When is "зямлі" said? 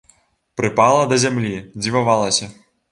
1.27-1.55